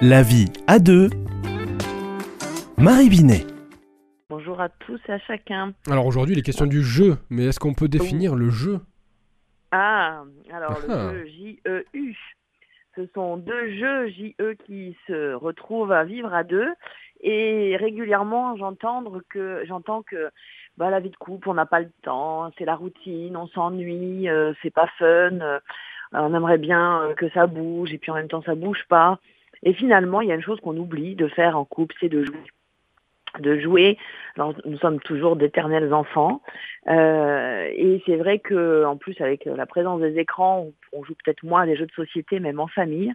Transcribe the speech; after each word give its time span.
La 0.00 0.22
vie 0.22 0.46
à 0.66 0.78
deux. 0.78 1.10
Marie 2.76 3.08
Binet. 3.08 3.44
Bonjour 4.30 4.60
à 4.60 4.68
tous 4.68 5.00
et 5.08 5.12
à 5.12 5.18
chacun. 5.18 5.72
Alors 5.90 6.06
aujourd'hui, 6.06 6.34
les 6.34 6.42
questions 6.42 6.66
du 6.66 6.82
jeu, 6.82 7.16
mais 7.30 7.46
est-ce 7.46 7.58
qu'on 7.58 7.74
peut 7.74 7.88
définir 7.88 8.36
le 8.36 8.50
jeu? 8.50 8.80
Ah, 9.72 10.22
alors 10.52 10.78
Ah. 10.88 11.10
le 11.12 11.24
jeu 11.24 11.26
J-E-U. 11.26 12.16
Ce 12.96 13.06
sont 13.14 13.36
deux 13.36 13.70
jeux 13.78 14.08
J-E 14.08 14.54
qui 14.66 14.96
se 15.06 15.34
retrouvent 15.34 15.92
à 15.92 16.04
vivre 16.04 16.32
à 16.32 16.44
deux. 16.44 16.68
Et 17.20 17.76
régulièrement, 17.76 18.56
j'entends 18.56 19.02
que, 19.28 19.64
j'entends 19.66 20.02
que 20.02 20.30
bah, 20.76 20.90
la 20.90 21.00
vie 21.00 21.10
de 21.10 21.16
couple, 21.16 21.48
on 21.48 21.54
n'a 21.54 21.66
pas 21.66 21.80
le 21.80 21.90
temps, 22.02 22.52
c'est 22.56 22.64
la 22.64 22.76
routine, 22.76 23.36
on 23.36 23.48
s'ennuie, 23.48 24.28
euh, 24.28 24.52
c'est 24.62 24.70
pas 24.72 24.88
fun, 24.98 25.40
euh, 25.40 25.58
on 26.12 26.32
aimerait 26.34 26.58
bien 26.58 27.02
euh, 27.02 27.14
que 27.14 27.28
ça 27.30 27.48
bouge, 27.48 27.92
et 27.92 27.98
puis 27.98 28.12
en 28.12 28.14
même 28.14 28.28
temps, 28.28 28.42
ça 28.42 28.54
bouge 28.54 28.84
pas. 28.88 29.18
Et 29.62 29.72
finalement, 29.72 30.20
il 30.20 30.28
y 30.28 30.32
a 30.32 30.34
une 30.34 30.42
chose 30.42 30.60
qu'on 30.60 30.76
oublie 30.76 31.14
de 31.14 31.28
faire 31.28 31.56
en 31.56 31.64
couple, 31.64 31.94
c'est 32.00 32.08
de 32.08 32.24
jouer 32.24 32.42
de 33.38 33.58
jouer. 33.58 33.98
Alors, 34.36 34.54
nous 34.64 34.78
sommes 34.78 35.00
toujours 35.00 35.36
d'éternels 35.36 35.92
enfants, 35.92 36.42
euh, 36.88 37.68
et 37.74 38.02
c'est 38.06 38.16
vrai 38.16 38.38
que 38.38 38.84
en 38.84 38.96
plus 38.96 39.20
avec 39.20 39.44
la 39.44 39.66
présence 39.66 40.00
des 40.00 40.18
écrans, 40.18 40.68
on, 40.92 41.04
joue 41.04 41.14
peut-être 41.14 41.42
moins 41.42 41.62
à 41.62 41.66
des 41.66 41.76
jeux 41.76 41.86
de 41.86 41.92
société, 41.92 42.40
même 42.40 42.60
en 42.60 42.68
famille. 42.68 43.12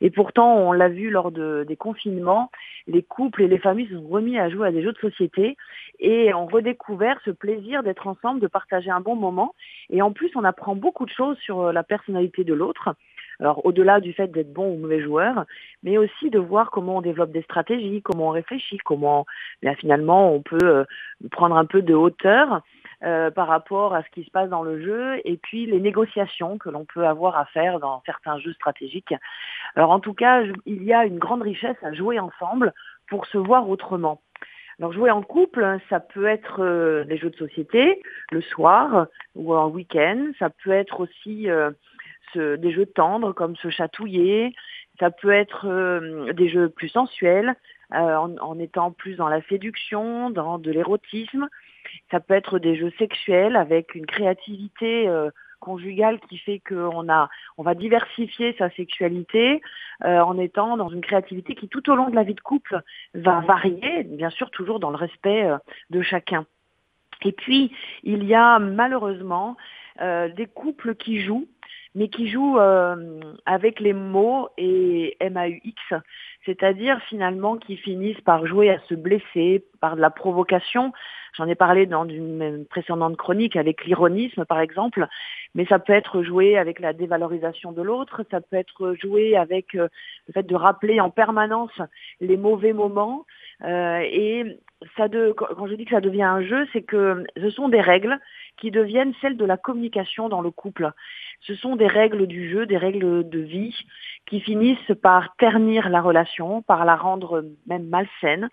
Et 0.00 0.10
pourtant, 0.10 0.56
on 0.56 0.72
l'a 0.72 0.88
vu 0.88 1.10
lors 1.10 1.30
de, 1.30 1.64
des 1.68 1.76
confinements, 1.76 2.50
les 2.86 3.02
couples 3.02 3.42
et 3.42 3.48
les 3.48 3.58
familles 3.58 3.88
se 3.88 3.96
sont 3.96 4.08
remis 4.08 4.38
à 4.38 4.48
jouer 4.48 4.68
à 4.68 4.72
des 4.72 4.82
jeux 4.82 4.92
de 4.92 4.98
société 4.98 5.56
et 6.00 6.32
ont 6.34 6.46
redécouvert 6.46 7.20
ce 7.24 7.30
plaisir 7.30 7.82
d'être 7.82 8.06
ensemble, 8.06 8.40
de 8.40 8.46
partager 8.46 8.90
un 8.90 9.00
bon 9.00 9.14
moment. 9.14 9.54
Et 9.90 10.02
en 10.02 10.12
plus, 10.12 10.30
on 10.34 10.44
apprend 10.44 10.74
beaucoup 10.74 11.04
de 11.04 11.10
choses 11.10 11.38
sur 11.38 11.72
la 11.72 11.82
personnalité 11.82 12.44
de 12.44 12.54
l'autre. 12.54 12.94
Alors 13.42 13.66
au-delà 13.66 13.98
du 13.98 14.12
fait 14.12 14.28
d'être 14.28 14.52
bon 14.52 14.72
ou 14.72 14.78
mauvais 14.78 15.02
joueur, 15.02 15.46
mais 15.82 15.98
aussi 15.98 16.30
de 16.30 16.38
voir 16.38 16.70
comment 16.70 16.98
on 16.98 17.00
développe 17.00 17.32
des 17.32 17.42
stratégies, 17.42 18.00
comment 18.00 18.28
on 18.28 18.30
réfléchit, 18.30 18.78
comment 18.78 19.26
là, 19.62 19.74
finalement 19.74 20.32
on 20.32 20.40
peut 20.40 20.58
euh, 20.62 20.84
prendre 21.32 21.56
un 21.56 21.64
peu 21.64 21.82
de 21.82 21.92
hauteur 21.92 22.62
euh, 23.02 23.32
par 23.32 23.48
rapport 23.48 23.96
à 23.96 24.04
ce 24.04 24.10
qui 24.10 24.22
se 24.22 24.30
passe 24.30 24.48
dans 24.48 24.62
le 24.62 24.80
jeu 24.80 25.20
et 25.24 25.38
puis 25.38 25.66
les 25.66 25.80
négociations 25.80 26.56
que 26.56 26.70
l'on 26.70 26.84
peut 26.84 27.04
avoir 27.04 27.36
à 27.36 27.44
faire 27.46 27.80
dans 27.80 28.00
certains 28.06 28.38
jeux 28.38 28.52
stratégiques. 28.52 29.12
Alors 29.74 29.90
en 29.90 29.98
tout 29.98 30.14
cas, 30.14 30.44
il 30.64 30.84
y 30.84 30.92
a 30.92 31.04
une 31.04 31.18
grande 31.18 31.42
richesse 31.42 31.82
à 31.82 31.92
jouer 31.92 32.20
ensemble 32.20 32.72
pour 33.08 33.26
se 33.26 33.38
voir 33.38 33.68
autrement. 33.68 34.20
Alors 34.78 34.92
jouer 34.92 35.10
en 35.10 35.22
couple, 35.22 35.78
ça 35.90 35.98
peut 35.98 36.26
être 36.26 36.62
euh, 36.62 37.02
des 37.02 37.18
jeux 37.18 37.30
de 37.30 37.36
société 37.36 38.00
le 38.30 38.40
soir 38.40 39.08
ou 39.34 39.52
en 39.52 39.68
week-end, 39.68 40.30
ça 40.38 40.48
peut 40.48 40.70
être 40.70 41.00
aussi 41.00 41.50
euh, 41.50 41.72
ce- 42.34 42.56
des 42.56 42.72
jeux 42.72 42.86
tendres 42.86 43.32
comme 43.32 43.56
se 43.56 43.70
chatouiller, 43.70 44.54
ça 45.00 45.10
peut 45.10 45.32
être 45.32 45.66
euh, 45.68 46.32
des 46.32 46.48
jeux 46.48 46.68
plus 46.68 46.88
sensuels 46.88 47.54
euh, 47.94 48.16
en, 48.16 48.58
étant 48.58 48.90
plus 48.90 49.16
dans 49.16 49.28
la 49.28 49.42
séduction, 49.42 50.30
dans 50.30 50.58
de 50.58 50.70
l'érotisme, 50.70 51.48
ça 52.10 52.20
peut 52.20 52.34
être 52.34 52.58
des 52.58 52.76
jeux 52.76 52.92
sexuels 52.98 53.56
avec 53.56 53.94
une 53.94 54.06
créativité 54.06 55.08
euh, 55.08 55.30
conjugale 55.60 56.18
qui 56.28 56.38
fait 56.38 56.60
qu'on 56.66 57.08
a, 57.08 57.28
on 57.56 57.62
va 57.62 57.74
diversifier 57.74 58.54
sa 58.58 58.70
sexualité 58.70 59.62
euh, 60.04 60.20
en 60.20 60.38
étant 60.38 60.76
dans 60.76 60.88
une 60.88 61.00
créativité 61.00 61.54
qui 61.54 61.68
tout 61.68 61.88
au 61.90 61.94
long 61.94 62.08
de 62.08 62.14
la 62.14 62.24
vie 62.24 62.34
de 62.34 62.40
couple 62.40 62.80
va 63.14 63.40
varier, 63.40 64.04
bien 64.04 64.30
sûr 64.30 64.50
toujours 64.50 64.80
dans 64.80 64.90
le 64.90 64.96
respect 64.96 65.44
euh, 65.44 65.58
de 65.90 66.02
chacun. 66.02 66.46
Et 67.24 67.32
puis 67.32 67.72
il 68.02 68.24
y 68.24 68.34
a 68.34 68.58
malheureusement 68.58 69.56
euh, 70.00 70.28
des 70.30 70.46
couples 70.46 70.94
qui 70.94 71.20
jouent, 71.20 71.46
mais 71.94 72.08
qui 72.08 72.28
jouent 72.28 72.58
euh, 72.58 73.20
avec 73.44 73.80
les 73.80 73.92
mots 73.92 74.48
et 74.56 75.16
MAUX, 75.20 76.00
c'est-à-dire 76.46 77.00
finalement 77.08 77.56
qui 77.56 77.76
finissent 77.76 78.20
par 78.22 78.46
jouer 78.46 78.70
à 78.70 78.78
se 78.88 78.94
blesser 78.94 79.64
par 79.80 79.96
de 79.96 80.00
la 80.00 80.10
provocation. 80.10 80.92
J'en 81.36 81.48
ai 81.48 81.54
parlé 81.54 81.86
dans 81.86 82.06
une 82.06 82.66
précédente 82.66 83.16
chronique 83.16 83.56
avec 83.56 83.84
l'ironisme 83.84 84.44
par 84.44 84.60
exemple, 84.60 85.06
mais 85.54 85.66
ça 85.66 85.78
peut 85.78 85.92
être 85.92 86.22
joué 86.22 86.58
avec 86.58 86.78
la 86.78 86.92
dévalorisation 86.92 87.72
de 87.72 87.82
l'autre, 87.82 88.22
ça 88.30 88.40
peut 88.40 88.56
être 88.56 88.94
joué 89.00 89.36
avec 89.36 89.74
euh, 89.74 89.88
le 90.28 90.32
fait 90.32 90.42
de 90.42 90.54
rappeler 90.54 91.00
en 91.00 91.10
permanence 91.10 91.78
les 92.20 92.36
mauvais 92.36 92.72
moments. 92.72 93.26
Euh, 93.64 94.00
et 94.00 94.58
ça 94.96 95.08
de, 95.08 95.32
quand 95.32 95.66
je 95.66 95.74
dis 95.74 95.84
que 95.84 95.92
ça 95.94 96.00
devient 96.00 96.22
un 96.22 96.42
jeu, 96.42 96.66
c'est 96.72 96.82
que 96.82 97.24
ce 97.36 97.50
sont 97.50 97.68
des 97.68 97.80
règles 97.80 98.18
qui 98.56 98.70
deviennent 98.70 99.14
celles 99.20 99.36
de 99.36 99.44
la 99.44 99.56
communication 99.56 100.28
dans 100.28 100.40
le 100.40 100.50
couple. 100.50 100.90
Ce 101.40 101.54
sont 101.54 101.76
des 101.76 101.86
règles 101.86 102.26
du 102.26 102.50
jeu, 102.50 102.66
des 102.66 102.76
règles 102.76 103.28
de 103.28 103.38
vie 103.38 103.74
qui 104.26 104.40
finissent 104.40 104.92
par 105.02 105.34
ternir 105.36 105.88
la 105.88 106.00
relation, 106.00 106.62
par 106.62 106.84
la 106.84 106.96
rendre 106.96 107.44
même 107.66 107.88
malsaine 107.88 108.48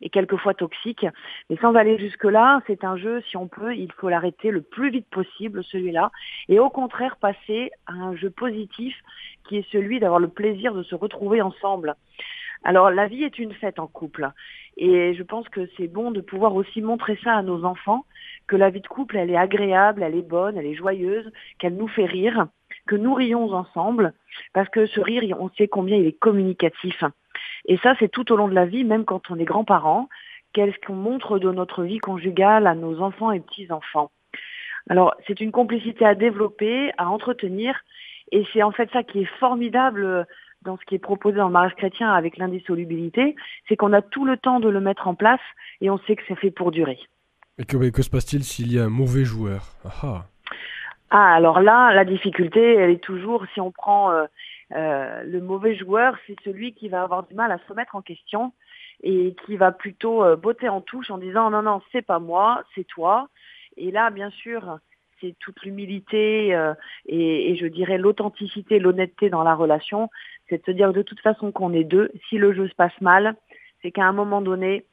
et 0.00 0.10
quelquefois 0.10 0.54
toxique. 0.54 1.06
Mais 1.48 1.56
sans 1.56 1.74
aller 1.74 1.98
jusque-là, 1.98 2.60
c'est 2.66 2.84
un 2.84 2.96
jeu, 2.96 3.22
si 3.28 3.36
on 3.36 3.48
peut, 3.48 3.74
il 3.74 3.90
faut 3.92 4.08
l'arrêter 4.08 4.50
le 4.50 4.60
plus 4.60 4.90
vite 4.90 5.08
possible, 5.08 5.64
celui-là, 5.64 6.10
et 6.48 6.58
au 6.58 6.68
contraire 6.68 7.16
passer 7.16 7.70
à 7.86 7.92
un 7.92 8.14
jeu 8.16 8.30
positif 8.30 8.94
qui 9.48 9.58
est 9.58 9.70
celui 9.70 10.00
d'avoir 10.00 10.20
le 10.20 10.28
plaisir 10.28 10.74
de 10.74 10.82
se 10.82 10.94
retrouver 10.94 11.40
ensemble. 11.40 11.94
Alors 12.64 12.90
la 12.90 13.06
vie 13.06 13.24
est 13.24 13.38
une 13.38 13.52
fête 13.52 13.78
en 13.78 13.86
couple 13.86 14.30
et 14.76 15.14
je 15.14 15.22
pense 15.22 15.48
que 15.50 15.68
c'est 15.76 15.86
bon 15.86 16.10
de 16.10 16.22
pouvoir 16.22 16.54
aussi 16.54 16.80
montrer 16.80 17.18
ça 17.22 17.34
à 17.34 17.42
nos 17.42 17.64
enfants, 17.64 18.06
que 18.46 18.56
la 18.56 18.70
vie 18.70 18.80
de 18.80 18.88
couple 18.88 19.18
elle 19.18 19.30
est 19.30 19.36
agréable, 19.36 20.02
elle 20.02 20.16
est 20.16 20.28
bonne, 20.28 20.56
elle 20.56 20.66
est 20.66 20.74
joyeuse, 20.74 21.30
qu'elle 21.58 21.76
nous 21.76 21.88
fait 21.88 22.06
rire, 22.06 22.46
que 22.86 22.96
nous 22.96 23.14
rions 23.14 23.52
ensemble, 23.52 24.14
parce 24.52 24.68
que 24.70 24.86
ce 24.86 25.00
rire, 25.00 25.36
on 25.38 25.50
sait 25.50 25.68
combien 25.68 25.96
il 25.96 26.06
est 26.06 26.18
communicatif. 26.18 27.04
Et 27.66 27.76
ça 27.78 27.94
c'est 27.98 28.10
tout 28.10 28.32
au 28.32 28.36
long 28.36 28.48
de 28.48 28.54
la 28.54 28.66
vie, 28.66 28.84
même 28.84 29.04
quand 29.04 29.30
on 29.30 29.38
est 29.38 29.44
grands-parents, 29.44 30.08
qu'est-ce 30.54 30.78
qu'on 30.86 30.94
montre 30.94 31.38
de 31.38 31.52
notre 31.52 31.84
vie 31.84 31.98
conjugale 31.98 32.66
à 32.66 32.74
nos 32.74 33.00
enfants 33.00 33.30
et 33.30 33.40
petits-enfants. 33.40 34.10
Alors 34.88 35.14
c'est 35.26 35.40
une 35.40 35.52
complicité 35.52 36.04
à 36.06 36.14
développer, 36.14 36.92
à 36.96 37.10
entretenir, 37.10 37.78
et 38.32 38.46
c'est 38.52 38.62
en 38.62 38.72
fait 38.72 38.90
ça 38.92 39.02
qui 39.02 39.20
est 39.20 39.38
formidable 39.38 40.26
dans 40.64 40.76
ce 40.76 40.84
qui 40.84 40.94
est 40.94 40.98
proposé 40.98 41.36
dans 41.36 41.46
le 41.46 41.52
mariage 41.52 41.76
chrétien 41.76 42.12
avec 42.12 42.36
l'indissolubilité, 42.36 43.36
c'est 43.68 43.76
qu'on 43.76 43.92
a 43.92 44.02
tout 44.02 44.24
le 44.24 44.36
temps 44.36 44.60
de 44.60 44.68
le 44.68 44.80
mettre 44.80 45.08
en 45.08 45.14
place 45.14 45.40
et 45.80 45.90
on 45.90 45.98
sait 45.98 46.16
que 46.16 46.22
c'est 46.26 46.38
fait 46.38 46.50
pour 46.50 46.70
durer. 46.70 46.98
Et 47.58 47.64
que, 47.64 47.90
que 47.90 48.02
se 48.02 48.10
passe-t-il 48.10 48.42
s'il 48.42 48.72
y 48.72 48.78
a 48.78 48.84
un 48.84 48.88
mauvais 48.88 49.24
joueur? 49.24 49.76
Ah 49.84 49.90
ah. 50.02 50.24
Ah, 51.10 51.34
alors 51.34 51.60
là, 51.60 51.94
la 51.94 52.04
difficulté, 52.04 52.74
elle 52.74 52.90
est 52.90 53.04
toujours, 53.04 53.44
si 53.54 53.60
on 53.60 53.70
prend 53.70 54.10
euh, 54.10 54.24
euh, 54.72 55.22
le 55.22 55.40
mauvais 55.40 55.76
joueur, 55.76 56.16
c'est 56.26 56.34
celui 56.42 56.72
qui 56.72 56.88
va 56.88 57.02
avoir 57.04 57.22
du 57.24 57.34
mal 57.34 57.52
à 57.52 57.58
se 57.58 57.68
remettre 57.68 57.94
en 57.94 58.02
question 58.02 58.52
et 59.02 59.36
qui 59.46 59.56
va 59.56 59.70
plutôt 59.70 60.24
euh, 60.24 60.34
botter 60.34 60.68
en 60.68 60.80
touche 60.80 61.10
en 61.10 61.18
disant 61.18 61.50
non, 61.50 61.62
non, 61.62 61.82
c'est 61.92 62.02
pas 62.02 62.18
moi, 62.18 62.64
c'est 62.74 62.84
toi. 62.84 63.28
Et 63.76 63.92
là, 63.92 64.10
bien 64.10 64.30
sûr, 64.30 64.78
c'est 65.20 65.36
toute 65.38 65.62
l'humilité 65.62 66.48
et, 67.06 67.50
et 67.50 67.56
je 67.56 67.66
dirais 67.66 67.98
l'authenticité, 67.98 68.78
l'honnêteté 68.78 69.30
dans 69.30 69.42
la 69.42 69.54
relation, 69.54 70.10
c'est 70.48 70.58
de 70.58 70.64
se 70.64 70.70
dire 70.70 70.92
de 70.92 71.02
toute 71.02 71.20
façon 71.20 71.52
qu'on 71.52 71.72
est 71.72 71.84
deux. 71.84 72.10
Si 72.28 72.36
le 72.36 72.52
jeu 72.52 72.68
se 72.68 72.74
passe 72.74 72.98
mal, 73.00 73.34
c'est 73.82 73.90
qu'à 73.90 74.04
un 74.04 74.12
moment 74.12 74.40
donné, 74.42 74.84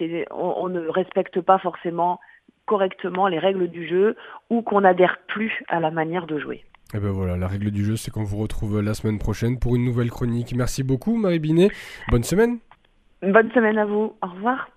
on, 0.00 0.54
on 0.58 0.68
ne 0.68 0.86
respecte 0.88 1.40
pas 1.40 1.58
forcément 1.58 2.20
correctement 2.66 3.28
les 3.28 3.38
règles 3.38 3.68
du 3.68 3.88
jeu 3.88 4.16
ou 4.50 4.62
qu'on 4.62 4.82
n'adhère 4.82 5.18
plus 5.26 5.52
à 5.68 5.80
la 5.80 5.90
manière 5.90 6.26
de 6.26 6.38
jouer. 6.38 6.64
Et 6.94 6.98
ben 6.98 7.10
voilà, 7.10 7.36
la 7.36 7.48
règle 7.48 7.70
du 7.70 7.84
jeu, 7.84 7.96
c'est 7.96 8.10
qu'on 8.10 8.24
vous 8.24 8.36
retrouve 8.36 8.80
la 8.80 8.94
semaine 8.94 9.18
prochaine 9.18 9.58
pour 9.58 9.76
une 9.76 9.84
nouvelle 9.84 10.10
chronique. 10.10 10.54
Merci 10.54 10.82
beaucoup, 10.82 11.16
Marie 11.16 11.38
Binet. 11.38 11.70
Bonne 12.10 12.24
semaine. 12.24 12.58
Bonne 13.22 13.50
semaine 13.52 13.78
à 13.78 13.86
vous. 13.86 14.14
Au 14.22 14.26
revoir. 14.26 14.68